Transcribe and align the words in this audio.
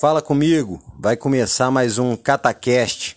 Fala 0.00 0.20
comigo, 0.20 0.82
vai 0.98 1.16
começar 1.16 1.70
mais 1.70 1.98
um 1.98 2.16
Catacast. 2.16 3.16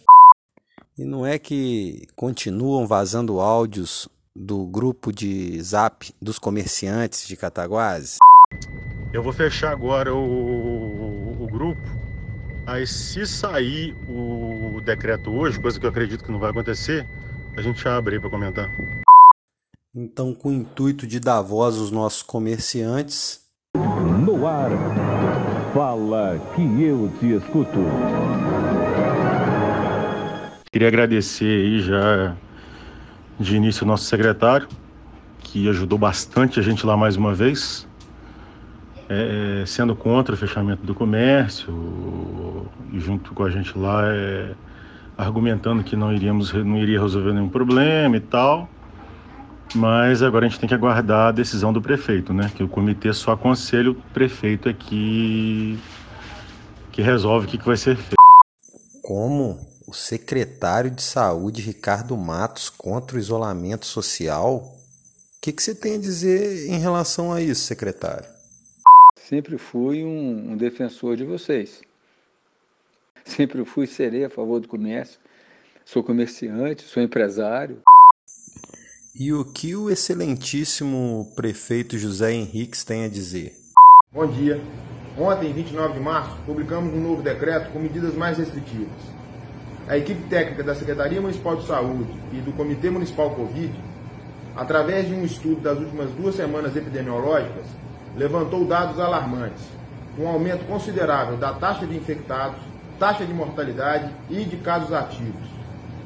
E 0.98 1.04
não 1.04 1.26
é 1.26 1.40
que 1.40 2.08
continuam 2.16 2.86
vazando 2.86 3.40
áudios 3.40 4.08
do 4.36 4.66
grupo 4.66 5.12
de 5.12 5.62
zap 5.62 6.14
dos 6.22 6.38
comerciantes 6.38 7.28
de 7.28 7.36
Cataguases? 7.36 8.18
Eu 9.12 9.24
vou 9.24 9.34
fechar 9.34 9.72
agora 9.72 10.14
o, 10.14 10.20
o, 10.20 11.44
o 11.44 11.48
grupo. 11.48 11.82
Aí 12.68 12.86
se 12.86 13.26
sair 13.26 13.96
o 14.08 14.82
decreto 14.82 15.32
hoje, 15.32 15.60
coisa 15.60 15.80
que 15.80 15.86
eu 15.86 15.90
acredito 15.90 16.24
que 16.24 16.32
não 16.32 16.40
vai 16.40 16.52
acontecer, 16.52 17.08
a 17.56 17.62
gente 17.62 17.88
abre 17.88 18.16
aí 18.16 18.22
para 18.22 18.30
comentar. 18.30 18.70
Então, 19.96 20.36
com 20.36 20.50
o 20.50 20.54
intuito 20.54 21.08
de 21.08 21.20
dar 21.20 21.42
voz 21.42 21.78
aos 21.78 21.90
nossos 21.90 22.22
comerciantes. 22.22 23.40
No 24.26 24.46
ar, 24.46 24.70
fala 25.76 26.40
que 26.56 26.84
eu 26.84 27.12
te 27.20 27.34
escuto. 27.34 27.80
Queria 30.72 30.88
agradecer 30.88 31.66
aí 31.66 31.82
já 31.82 32.34
de 33.38 33.58
início 33.58 33.84
o 33.84 33.88
nosso 33.88 34.06
secretário, 34.06 34.70
que 35.40 35.68
ajudou 35.68 35.98
bastante 35.98 36.62
a 36.62 36.64
gente 36.64 36.86
lá 36.86 36.96
mais 36.96 37.18
uma 37.18 37.34
vez, 37.34 37.86
é, 39.10 39.66
sendo 39.68 39.94
contra 39.98 40.34
o 40.34 40.38
fechamento 40.38 40.86
do 40.86 40.96
comércio 40.96 42.66
e 42.94 43.00
junto 43.02 43.34
com 43.34 43.44
a 43.44 43.50
gente 43.50 43.78
lá 43.78 44.04
é, 44.06 44.54
argumentando 45.18 45.84
que 45.84 45.98
não 45.98 46.14
iríamos 46.14 46.54
não 46.54 46.78
iria 46.78 47.02
resolver 47.02 47.34
nenhum 47.34 47.50
problema 47.50 48.16
e 48.16 48.22
tal. 48.22 48.70
Mas 49.74 50.22
agora 50.22 50.46
a 50.46 50.50
gente 50.50 50.60
tem 50.60 50.70
que 50.70 50.76
aguardar 50.76 51.30
a 51.30 51.32
decisão 51.32 51.74
do 51.74 51.82
prefeito, 51.82 52.34
né? 52.34 52.52
Que 52.56 52.64
o 52.64 52.68
comitê 52.68 53.12
só 53.14 53.32
aconselha 53.32 53.92
o 53.92 53.96
prefeito 53.96 54.70
aqui 54.70 55.80
que 56.92 57.02
resolve 57.02 57.46
o 57.46 57.50
que, 57.50 57.58
que 57.58 57.66
vai 57.66 57.76
ser 57.76 57.98
feito. 57.98 58.16
Como 59.02 59.60
o 59.86 59.94
secretário 59.94 60.90
de 60.90 61.02
saúde 61.02 61.62
Ricardo 61.62 62.16
Matos 62.16 62.70
contra 62.70 63.18
o 63.18 63.20
isolamento 63.20 63.86
social? 63.86 64.56
O 64.56 65.42
que, 65.42 65.52
que 65.52 65.62
você 65.62 65.76
tem 65.76 65.96
a 65.96 66.00
dizer 66.00 66.70
em 66.70 66.80
relação 66.80 67.34
a 67.34 67.42
isso, 67.42 67.66
secretário? 67.66 68.26
Sempre 69.18 69.58
fui 69.58 70.04
um, 70.04 70.52
um 70.52 70.58
defensor 70.58 71.18
de 71.18 71.26
vocês. 71.26 71.82
Sempre 73.26 73.66
fui 73.66 73.88
serei 73.88 74.24
a 74.24 74.30
favor 74.30 74.60
do 74.60 74.68
comércio. 74.68 75.20
Sou 75.84 76.04
comerciante, 76.04 76.84
sou 76.84 77.04
empresário. 77.04 77.82
E 79.18 79.32
o 79.32 79.46
que 79.46 79.76
o 79.76 79.90
excelentíssimo 79.90 81.32
prefeito 81.36 81.98
José 81.98 82.34
Henriques 82.34 82.84
tem 82.84 83.06
a 83.06 83.10
dizer? 83.10 83.56
Bom 84.12 84.28
dia. 84.28 84.62
Ontem, 85.18 85.54
29 85.54 85.94
de 85.94 86.00
março, 86.02 86.36
publicamos 86.46 86.94
um 86.94 87.02
novo 87.02 87.22
decreto 87.22 87.72
com 87.72 87.80
medidas 87.80 88.14
mais 88.14 88.38
restritivas 88.38 89.16
a 89.88 89.98
equipe 89.98 90.28
técnica 90.30 90.64
da 90.64 90.74
Secretaria 90.74 91.22
Municipal 91.22 91.56
de 91.58 91.68
Saúde 91.68 92.10
e 92.34 92.38
do 92.38 92.52
Comitê 92.54 92.90
Municipal 92.90 93.30
Covid, 93.32 93.72
através 94.56 95.08
de 95.08 95.14
um 95.14 95.24
estudo 95.24 95.62
das 95.62 95.78
últimas 95.78 96.10
duas 96.12 96.36
semanas 96.36 96.76
epidemiológicas, 96.76 97.66
levantou 98.18 98.66
dados 98.66 99.00
alarmantes, 99.00 99.64
um 100.18 100.28
aumento 100.28 100.66
considerável 100.66 101.38
da 101.38 101.54
taxa 101.54 101.86
de 101.86 101.96
infectados, 101.96 102.60
taxa 102.98 103.26
de 103.26 103.34
mortalidade 103.34 104.12
e 104.30 104.44
de 104.44 104.58
casos 104.58 104.92
ativos. 104.92 105.48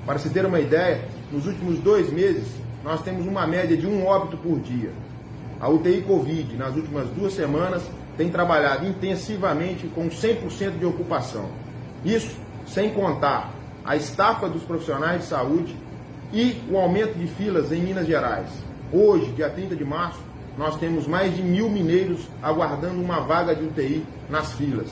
Para 0.06 0.20
se 0.20 0.30
ter 0.30 0.46
uma 0.46 0.60
ideia, 0.60 1.06
nos 1.32 1.46
últimos 1.46 1.80
dois 1.80 2.12
meses, 2.12 2.48
nós 2.84 3.02
temos 3.02 3.26
uma 3.26 3.46
média 3.46 3.76
de 3.76 3.88
um 3.88 4.06
óbito 4.06 4.38
por 4.38 4.60
dia. 4.60 4.92
A 5.60 5.70
UTI 5.70 6.02
Covid, 6.02 6.56
nas 6.56 6.76
últimas 6.76 7.10
duas 7.10 7.34
semanas, 7.34 7.84
tem 8.18 8.30
trabalhado 8.30 8.86
intensivamente 8.88 9.88
com 9.88 10.10
100% 10.10 10.78
de 10.78 10.86
ocupação. 10.86 11.50
Isso 12.04 12.38
sem 12.66 12.92
contar 12.92 13.52
a 13.84 13.96
estafa 13.96 14.48
dos 14.48 14.64
profissionais 14.64 15.22
de 15.22 15.28
saúde 15.28 15.76
e 16.32 16.62
o 16.70 16.78
aumento 16.78 17.18
de 17.18 17.28
filas 17.28 17.72
em 17.72 17.82
Minas 17.82 18.08
Gerais. 18.08 18.50
Hoje, 18.92 19.32
dia 19.32 19.50
30 19.50 19.76
de 19.76 19.84
março, 19.84 20.20
nós 20.58 20.78
temos 20.78 21.08
mais 21.08 21.36
de 21.36 21.42
mil 21.42 21.70
mineiros 21.70 22.28
aguardando 22.42 23.02
uma 23.02 23.22
vaga 23.22 23.56
de 23.56 23.64
UTI 23.64 24.06
nas 24.30 24.54
filas. 24.54 24.90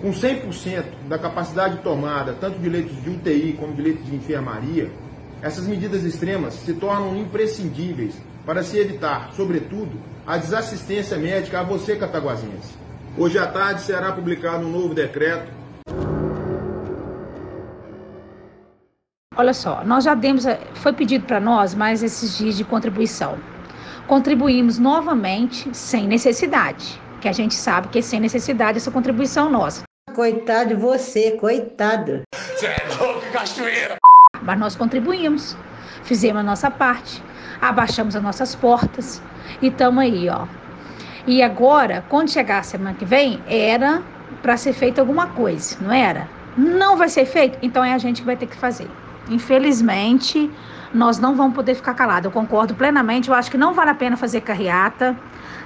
Com 0.00 0.10
100% 0.10 0.84
da 1.08 1.18
capacidade 1.18 1.78
tomada, 1.78 2.34
tanto 2.40 2.58
de 2.58 2.68
leitos 2.68 3.02
de 3.02 3.10
UTI 3.10 3.56
como 3.58 3.72
de 3.74 3.82
leitos 3.82 4.04
de 4.04 4.14
enfermaria, 4.14 4.90
essas 5.44 5.66
medidas 5.66 6.02
extremas 6.04 6.54
se 6.54 6.72
tornam 6.72 7.14
imprescindíveis 7.18 8.14
para 8.46 8.62
se 8.62 8.78
evitar, 8.78 9.30
sobretudo, 9.36 10.00
a 10.26 10.38
desassistência 10.38 11.18
médica 11.18 11.60
a 11.60 11.62
você, 11.62 11.96
cataguasense. 11.96 12.72
Hoje 13.18 13.38
à 13.38 13.46
tarde 13.46 13.82
será 13.82 14.10
publicado 14.10 14.66
um 14.66 14.70
novo 14.70 14.94
decreto 14.94 15.52
Olha 19.36 19.52
só, 19.52 19.84
nós 19.84 20.04
já 20.04 20.14
demos, 20.14 20.46
eh, 20.46 20.60
foi 20.74 20.92
pedido 20.92 21.26
para 21.26 21.40
nós 21.40 21.74
mais 21.74 22.02
esses 22.04 22.38
dias 22.38 22.56
de 22.56 22.64
contribuição. 22.64 23.36
Contribuímos 24.06 24.78
novamente 24.78 25.68
sem 25.76 26.06
necessidade, 26.06 27.00
que 27.20 27.28
a 27.28 27.32
gente 27.32 27.54
sabe 27.54 27.88
que 27.88 27.98
é 27.98 28.02
sem 28.02 28.20
necessidade 28.20 28.78
essa 28.78 28.92
contribuição 28.92 29.50
nossa. 29.50 29.82
Coitado 30.14 30.68
de 30.68 30.74
você, 30.76 31.32
coitado. 31.32 32.22
Você 32.32 32.66
é 32.66 32.86
louco, 32.96 33.28
cachoeira! 33.32 33.98
Mas 34.44 34.58
nós 34.58 34.76
contribuímos, 34.76 35.56
fizemos 36.02 36.40
a 36.40 36.44
nossa 36.44 36.70
parte, 36.70 37.22
abaixamos 37.60 38.14
as 38.14 38.22
nossas 38.22 38.54
portas 38.54 39.22
e 39.60 39.68
estamos 39.68 40.02
aí, 40.02 40.28
ó. 40.28 40.46
E 41.26 41.42
agora, 41.42 42.04
quando 42.08 42.30
chegar 42.30 42.58
a 42.58 42.62
semana 42.62 42.94
que 42.94 43.04
vem, 43.04 43.42
era 43.46 44.02
para 44.42 44.56
ser 44.56 44.74
feita 44.74 45.00
alguma 45.00 45.28
coisa, 45.28 45.76
não 45.80 45.92
era? 45.92 46.28
Não 46.56 46.96
vai 46.96 47.08
ser 47.08 47.24
feito? 47.24 47.58
Então 47.62 47.82
é 47.82 47.94
a 47.94 47.98
gente 47.98 48.20
que 48.20 48.26
vai 48.26 48.36
ter 48.36 48.46
que 48.46 48.56
fazer. 48.56 48.90
Infelizmente, 49.28 50.50
nós 50.92 51.18
não 51.18 51.34
vamos 51.34 51.54
poder 51.54 51.74
ficar 51.74 51.94
calados. 51.94 52.26
Eu 52.26 52.30
concordo 52.30 52.74
plenamente. 52.74 53.28
Eu 53.28 53.34
acho 53.34 53.50
que 53.50 53.56
não 53.56 53.74
vale 53.74 53.90
a 53.90 53.94
pena 53.94 54.16
fazer 54.16 54.42
carreata, 54.42 55.16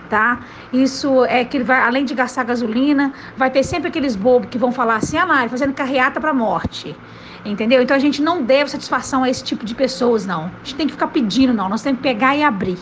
tá? 0.09 0.41
Isso 0.73 1.25
é 1.27 1.45
que 1.45 1.63
vai, 1.63 1.81
além 1.83 2.05
de 2.05 2.15
gastar 2.15 2.45
gasolina, 2.45 3.13
vai 3.37 3.51
ter 3.51 3.63
sempre 3.63 3.89
aqueles 3.89 4.17
bobos 4.17 4.49
que 4.49 4.59
vão 4.59 4.73
falar 4.73 4.97
assim, 4.97 5.19
ah, 5.19 5.25
lá, 5.25 5.49
fazendo 5.49 5.75
carreata 5.75 6.21
para 6.21 6.33
morte. 6.33 6.97
Entendeu? 7.45 7.83
Então 7.83 7.97
a 7.97 8.01
gente 8.01 8.23
não 8.23 8.43
deve 8.43 8.71
satisfação 8.71 9.23
a 9.23 9.31
esse 9.31 9.45
tipo 9.45 9.65
de 9.65 9.75
pessoas, 9.75 10.27
não. 10.27 10.45
A 10.45 10.65
gente 10.65 10.75
tem 10.75 10.87
que 10.87 10.93
ficar 10.93 11.09
pedindo, 11.09 11.53
não. 11.53 11.69
Nós 11.69 11.83
temos 11.83 12.01
que 12.01 12.09
pegar 12.09 12.37
e 12.37 12.43
abrir. 12.43 12.79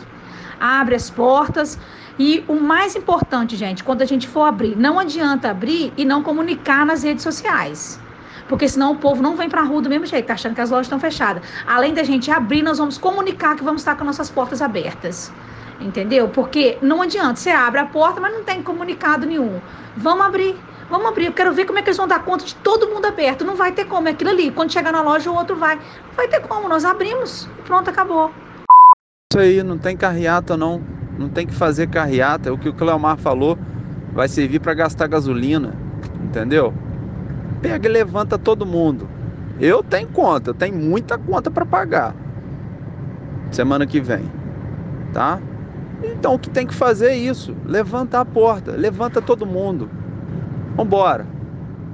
Abre 0.61 0.95
as 0.95 1.11
portas. 1.11 1.79
E 2.19 2.43
o 2.49 2.55
mais 2.55 2.97
importante, 2.97 3.57
gente, 3.57 3.85
quando 3.85 4.01
a 4.01 4.07
gente 4.07 4.27
for 4.27 4.45
abrir, 4.45 4.77
não 4.77 4.99
adianta 4.99 5.51
abrir 5.51 5.93
e 5.97 6.05
não 6.05 6.23
comunicar 6.23 6.87
nas 6.87 7.03
redes 7.03 7.23
sociais 7.23 8.01
porque 8.49 8.69
senão 8.69 8.93
o 8.93 8.97
povo 8.97 9.23
não 9.23 9.37
vem 9.37 9.49
para 9.49 9.61
a 9.61 9.65
rua 9.65 9.83
do 9.83 9.89
mesmo 9.89 10.07
jeito, 10.07 10.27
tá 10.27 10.35
achando 10.35 10.55
que 10.55 10.61
as 10.61 10.71
lojas 10.71 10.87
estão 10.87 11.01
fechadas. 11.01 11.43
Além 11.67 11.93
da 11.93 12.03
gente 12.03 12.31
abrir, 12.31 12.63
nós 12.63 12.79
vamos 12.79 12.99
comunicar 12.99 13.57
que 13.57 13.65
vamos 13.65 13.81
estar 13.81 13.97
com 13.97 14.05
nossas 14.05 14.31
portas 14.31 14.63
abertas. 14.63 15.33
Entendeu? 15.81 16.29
Porque 16.29 16.79
não 16.81 17.03
adianta, 17.03 17.37
você 17.37 17.51
abre 17.51 17.81
a 17.81 17.85
porta, 17.85 18.21
mas 18.21 18.33
não 18.33 18.43
tem 18.43 18.63
comunicado 18.63 19.27
nenhum. 19.27 19.61
Vamos 19.97 20.25
abrir. 20.25 20.57
Vamos 20.89 21.09
abrir, 21.09 21.27
eu 21.27 21.33
quero 21.33 21.53
ver 21.53 21.65
como 21.65 21.81
é 21.81 21.83
que 21.83 21.89
eles 21.89 21.97
vão 21.97 22.07
dar 22.07 22.23
conta 22.25 22.45
de 22.45 22.55
todo 22.55 22.89
mundo 22.89 23.07
aberto. 23.07 23.45
Não 23.45 23.57
vai 23.57 23.73
ter 23.73 23.87
como, 23.87 24.07
é 24.07 24.13
aquilo 24.13 24.31
ali. 24.31 24.53
Quando 24.53 24.73
chegar 24.73 24.93
na 24.93 25.03
loja, 25.03 25.31
o 25.31 25.35
outro 25.35 25.57
vai. 25.57 25.75
Não 25.75 26.15
vai 26.17 26.29
ter 26.29 26.41
como, 26.41 26.69
nós 26.69 26.85
abrimos 26.85 27.49
pronto, 27.65 27.91
acabou. 27.91 28.31
Isso 29.33 29.41
aí, 29.41 29.63
não 29.65 29.77
tem 29.77 29.97
carreata 29.97 30.57
não. 30.57 30.81
Não 31.19 31.29
tem 31.29 31.47
que 31.47 31.55
fazer 31.55 31.89
carreata. 31.89 32.49
É 32.49 32.53
o 32.53 32.59
que 32.59 32.69
o 32.69 32.73
Cleomar 32.73 33.19
falou. 33.19 33.59
Vai 34.13 34.29
servir 34.29 34.61
para 34.61 34.75
gastar 34.75 35.09
gasolina. 35.09 35.75
Entendeu? 36.23 36.73
Pega 37.67 37.89
e 37.89 37.93
levanta 37.93 38.39
todo 38.39 38.65
mundo. 38.65 39.09
Eu 39.61 39.83
tenho 39.83 40.07
conta, 40.09 40.51
eu 40.51 40.55
tenho 40.55 40.77
muita 40.77 41.19
conta 41.19 41.51
para 41.51 41.67
pagar. 41.67 42.15
Semana 43.51 43.87
que 43.87 44.01
vem, 44.01 44.31
tá? 45.13 45.41
Então 46.03 46.35
o 46.35 46.39
que 46.39 46.49
tem 46.49 46.67
que 46.67 46.75
fazer 46.75 47.09
é 47.09 47.17
isso, 47.17 47.57
levanta 47.65 48.21
a 48.21 48.25
porta, 48.25 48.73
levanta 48.73 49.21
todo 49.21 49.45
mundo. 49.45 49.91
Vambora. 50.77 51.27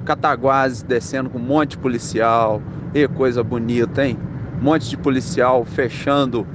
Cataguases 0.05 0.83
descendo 0.83 1.29
com 1.29 1.39
um 1.39 1.41
monte 1.41 1.71
de 1.71 1.77
policial, 1.77 2.61
e 2.93 3.07
coisa 3.07 3.41
bonita, 3.41 4.05
hein? 4.05 4.17
Um 4.59 4.63
monte 4.65 4.89
de 4.89 4.97
policial 4.97 5.63
fechando 5.63 6.45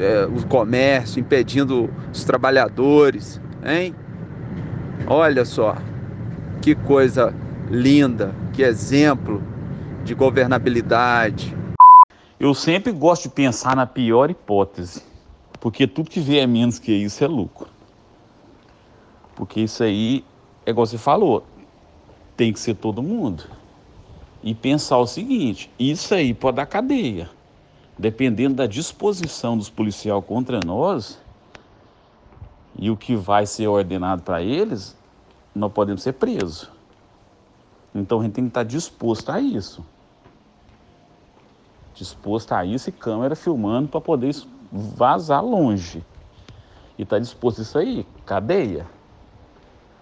é, 0.00 0.26
o 0.26 0.46
comércio, 0.46 1.20
impedindo 1.20 1.90
os 2.10 2.24
trabalhadores, 2.24 3.40
hein? 3.62 3.94
Olha 5.06 5.44
só, 5.44 5.76
que 6.62 6.74
coisa 6.74 7.34
linda, 7.70 8.34
que 8.52 8.62
exemplo 8.62 9.42
de 10.04 10.14
governabilidade. 10.14 11.54
Eu 12.38 12.54
sempre 12.54 12.92
gosto 12.92 13.24
de 13.24 13.28
pensar 13.30 13.74
na 13.74 13.86
pior 13.86 14.30
hipótese, 14.30 15.02
porque 15.60 15.86
tudo 15.86 16.10
que 16.10 16.20
vier 16.20 16.46
menos 16.46 16.78
que 16.78 16.92
isso 16.92 17.24
é 17.24 17.26
lucro. 17.26 17.68
Porque 19.34 19.60
isso 19.60 19.82
aí, 19.82 20.24
é 20.66 20.70
igual 20.70 20.86
você 20.86 20.98
falou, 20.98 21.44
tem 22.36 22.52
que 22.52 22.60
ser 22.60 22.74
todo 22.74 23.02
mundo. 23.02 23.44
E 24.42 24.54
pensar 24.54 24.98
o 24.98 25.06
seguinte: 25.06 25.70
isso 25.78 26.14
aí 26.14 26.34
pode 26.34 26.56
dar 26.56 26.66
cadeia. 26.66 27.30
Dependendo 27.96 28.56
da 28.56 28.66
disposição 28.66 29.56
dos 29.56 29.70
policiais 29.70 30.22
contra 30.26 30.60
nós 30.64 31.18
e 32.76 32.90
o 32.90 32.96
que 32.96 33.14
vai 33.14 33.46
ser 33.46 33.68
ordenado 33.68 34.22
para 34.22 34.42
eles, 34.42 34.96
nós 35.54 35.72
podemos 35.72 36.02
ser 36.02 36.14
presos. 36.14 36.73
Então 37.94 38.20
a 38.20 38.22
gente 38.24 38.32
tem 38.32 38.44
que 38.44 38.50
estar 38.50 38.64
disposto 38.64 39.30
a 39.30 39.40
isso. 39.40 39.84
Disposto 41.94 42.52
a 42.52 42.64
isso 42.64 42.88
e 42.88 42.92
câmera 42.92 43.36
filmando 43.36 43.88
para 43.88 44.00
poder 44.00 44.34
vazar 44.72 45.44
longe. 45.44 46.04
E 46.98 47.02
está 47.02 47.18
disposto 47.18 47.60
a 47.60 47.62
isso 47.62 47.78
aí, 47.78 48.06
cadeia. 48.26 48.86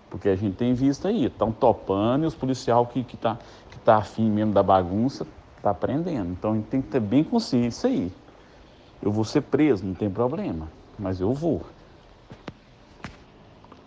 Porque 0.09 0.29
a 0.29 0.37
gente 0.37 0.57
tem 0.57 0.73
visto 0.73 1.07
aí, 1.07 1.27
estão 1.27 1.53
topando 1.53 2.25
e 2.25 2.27
os 2.27 2.35
policiais 2.35 2.87
que 2.89 3.05
que 3.05 3.17
tá, 3.17 3.39
que 3.71 3.79
tá 3.79 3.97
afim 3.97 4.31
mesmo 4.31 4.53
da 4.53 4.63
bagunça 4.63 5.27
está 5.57 5.73
prendendo. 5.73 6.33
Então 6.33 6.53
a 6.53 6.55
gente 6.55 6.67
tem 6.67 6.83
que 6.83 6.89
ter 6.89 7.01
bem 7.01 7.23
consciente 7.23 7.69
isso 7.69 7.87
aí. 7.87 8.13
Eu 9.03 9.11
vou 9.11 9.25
ser 9.25 9.43
preso, 9.43 9.85
não 9.85 9.95
tem 9.95 10.11
problema, 10.11 10.69
mas 10.99 11.21
eu 11.21 11.33
vou. 11.33 11.63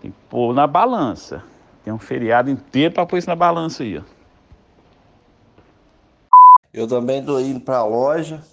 Tem 0.01 0.11
que 0.11 0.17
pôr 0.29 0.53
na 0.53 0.67
balança. 0.67 1.43
Tem 1.85 1.93
um 1.93 1.99
feriado 1.99 2.49
inteiro 2.49 2.95
para 2.95 3.05
pôr 3.05 3.19
isso 3.19 3.29
na 3.29 3.35
balança 3.35 3.83
aí. 3.83 3.99
Ó. 3.99 4.01
Eu 6.73 6.87
também 6.87 7.23
tô 7.23 7.39
indo 7.39 7.59
para 7.59 7.77
a 7.77 7.85
loja. 7.85 8.43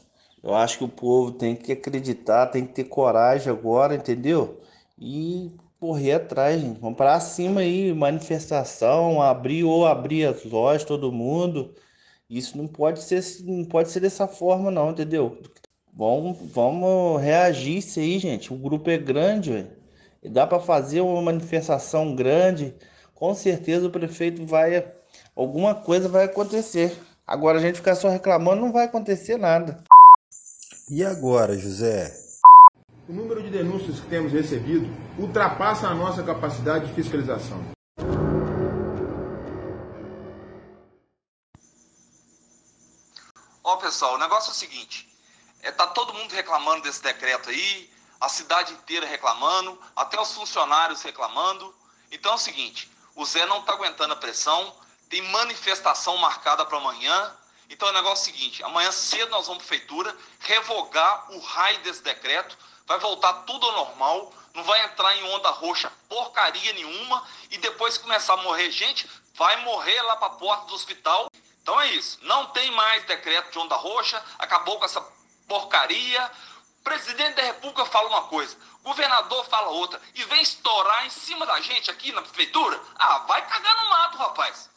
Eu 0.43 0.55
acho 0.55 0.77
que 0.77 0.85
o 0.85 0.89
povo 0.89 1.33
tem 1.33 1.57
que 1.57 1.73
acreditar, 1.73 2.49
tem 2.49 2.67
que 2.67 2.75
ter 2.75 2.85
coragem 2.85 3.51
agora, 3.51 3.95
entendeu? 3.95 4.61
E 4.99 5.51
correr 5.81 6.13
atrás, 6.13 6.61
gente. 6.61 6.79
Vamos 6.79 6.99
para 6.99 7.19
cima 7.21 7.63
aí, 7.63 7.95
manifestação, 7.95 9.23
abrir 9.23 9.65
ou 9.65 9.87
abrir 9.87 10.27
as 10.27 10.45
lojas, 10.45 10.85
todo 10.85 11.11
mundo. 11.11 11.75
Isso 12.29 12.59
não 12.59 12.69
pode 12.69 13.01
ser, 13.01 13.25
não 13.45 13.65
pode 13.65 13.91
ser 13.91 14.01
dessa 14.01 14.29
forma, 14.29 14.71
não, 14.71 14.91
entendeu? 14.91 15.39
Vamos, 15.95 16.37
vamos 16.53 17.23
reagir 17.23 17.79
isso 17.79 17.99
aí, 17.99 18.19
gente. 18.19 18.53
O 18.53 18.57
grupo 18.59 18.91
é 18.91 18.99
grande, 18.99 19.53
véio. 19.53 19.71
dá 20.31 20.47
para 20.47 20.61
fazer 20.61 21.01
uma 21.01 21.23
manifestação 21.23 22.15
grande 22.15 22.75
com 23.23 23.37
certeza 23.37 23.87
o 23.87 23.91
prefeito 23.91 24.45
vai. 24.45 24.85
Alguma 25.37 25.77
coisa 25.77 26.09
vai 26.09 26.25
acontecer. 26.25 27.01
Agora 27.25 27.59
a 27.59 27.61
gente 27.61 27.77
ficar 27.77 27.95
só 27.95 28.09
reclamando 28.09 28.61
não 28.61 28.73
vai 28.73 28.87
acontecer 28.87 29.37
nada. 29.37 29.81
E 30.91 31.05
agora, 31.05 31.57
José? 31.57 32.13
O 33.09 33.13
número 33.13 33.41
de 33.41 33.49
denúncias 33.49 34.01
que 34.01 34.09
temos 34.09 34.33
recebido 34.33 34.89
ultrapassa 35.17 35.87
a 35.87 35.95
nossa 35.95 36.25
capacidade 36.25 36.89
de 36.89 36.95
fiscalização. 36.95 37.65
Ó, 43.63 43.77
pessoal, 43.77 44.17
o 44.17 44.19
negócio 44.19 44.49
é 44.49 44.53
o 44.53 44.57
seguinte: 44.57 45.09
é, 45.63 45.71
tá 45.71 45.87
todo 45.87 46.13
mundo 46.13 46.33
reclamando 46.33 46.83
desse 46.83 47.01
decreto 47.01 47.51
aí, 47.51 47.89
a 48.21 48.29
cidade 48.29 48.73
inteira 48.73 49.07
reclamando, 49.07 49.79
até 49.95 50.21
os 50.21 50.33
funcionários 50.33 51.03
reclamando. 51.03 51.73
Então 52.11 52.33
é 52.33 52.35
o 52.35 52.39
seguinte: 52.39 52.92
o 53.15 53.25
Zé 53.25 53.45
não 53.47 53.61
está 53.61 53.73
aguentando 53.73 54.15
a 54.15 54.17
pressão, 54.17 54.75
tem 55.09 55.23
manifestação 55.23 56.17
marcada 56.17 56.65
para 56.65 56.79
amanhã. 56.79 57.37
Então 57.69 57.89
o 57.89 57.93
negócio 57.93 58.31
é 58.31 58.33
o 58.33 58.35
seguinte: 58.35 58.63
amanhã 58.63 58.91
cedo 58.91 59.31
nós 59.31 59.47
vamos 59.47 59.65
para 59.65 59.75
a 59.75 59.79
prefeitura 59.79 60.17
revogar 60.41 61.33
o 61.33 61.39
raio 61.41 61.79
desse 61.81 62.03
decreto, 62.03 62.57
vai 62.87 62.99
voltar 62.99 63.33
tudo 63.45 63.67
ao 63.67 63.73
normal, 63.73 64.33
não 64.55 64.65
vai 64.65 64.85
entrar 64.85 65.17
em 65.17 65.25
onda 65.25 65.51
roxa 65.51 65.93
porcaria 66.09 66.73
nenhuma 66.73 67.27
e 67.51 67.59
depois 67.59 67.97
começar 67.97 68.35
a 68.35 68.39
morrer 68.39 68.71
gente, 68.71 69.09
vai 69.35 69.57
morrer 69.65 70.01
lá 70.03 70.17
para 70.17 70.29
a 70.29 70.37
porta 70.37 70.67
do 70.67 70.75
hospital. 70.75 71.31
Então 71.63 71.81
é 71.81 71.91
isso, 71.93 72.19
não 72.23 72.47
tem 72.47 72.71
mais 72.73 73.05
decreto 73.05 73.53
de 73.53 73.59
onda 73.59 73.77
roxa, 73.77 74.23
acabou 74.39 74.79
com 74.79 74.85
essa 74.85 75.01
porcaria. 75.47 76.31
Presidente 76.83 77.37
da 77.37 77.43
República 77.43 77.85
fala 77.87 78.09
uma 78.09 78.23
coisa, 78.25 78.57
governador 78.83 79.45
fala 79.47 79.69
outra 79.69 80.01
e 80.15 80.25
vem 80.25 80.43
estourar 80.43 81.07
em 81.07 81.11
cima 81.11 81.47
da 81.47 81.61
gente 81.61 81.91
aqui 81.91 82.13
na 82.13 82.23
prefeitura, 82.23 82.81
ah, 82.97 83.19
vai 83.21 83.47
cagar 83.47 83.77
no 83.77 83.91
mato, 83.91 84.19
rapaz. 84.19 84.71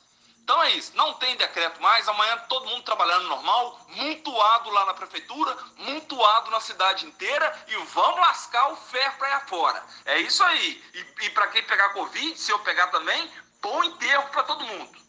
Então 0.45 0.61
é 0.61 0.73
isso, 0.73 0.95
não 0.95 1.15
tem 1.15 1.35
decreto 1.37 1.81
mais, 1.81 2.07
amanhã 2.07 2.37
todo 2.47 2.67
mundo 2.67 2.83
trabalhando 2.83 3.27
normal, 3.27 3.79
mutuado 3.89 4.69
lá 4.69 4.85
na 4.85 4.93
prefeitura, 4.93 5.57
mutuado 5.77 6.51
na 6.51 6.59
cidade 6.59 7.07
inteira 7.07 7.65
e 7.67 7.75
vamos 7.75 8.19
lascar 8.19 8.71
o 8.71 8.75
ferro 8.75 9.17
para 9.17 9.39
fora. 9.47 9.83
É 10.05 10.19
isso 10.19 10.43
aí. 10.43 10.83
E, 10.93 11.25
e 11.25 11.29
para 11.31 11.47
quem 11.47 11.63
pegar 11.63 11.89
Covid, 11.89 12.39
se 12.39 12.51
eu 12.51 12.59
pegar 12.59 12.87
também, 12.87 13.31
bom 13.59 13.83
enterro 13.85 14.29
para 14.29 14.43
todo 14.43 14.63
mundo. 14.63 15.04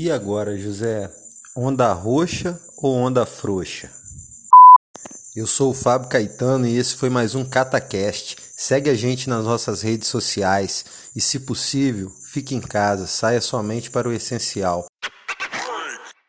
E 0.00 0.12
agora, 0.12 0.56
José? 0.56 1.10
Onda 1.56 1.92
roxa 1.92 2.56
ou 2.76 2.94
onda 2.94 3.26
frouxa? 3.26 3.90
Eu 5.34 5.44
sou 5.44 5.72
o 5.72 5.74
Fábio 5.74 6.08
Caetano 6.08 6.68
e 6.68 6.76
esse 6.76 6.94
foi 6.94 7.10
mais 7.10 7.34
um 7.34 7.44
CataCast. 7.44 8.36
Segue 8.56 8.90
a 8.90 8.94
gente 8.94 9.28
nas 9.28 9.44
nossas 9.44 9.82
redes 9.82 10.06
sociais 10.06 10.84
e, 11.16 11.20
se 11.20 11.40
possível, 11.40 12.12
fique 12.32 12.54
em 12.54 12.60
casa, 12.60 13.08
saia 13.08 13.40
somente 13.40 13.90
para 13.90 14.08
o 14.08 14.12
essencial. 14.12 14.86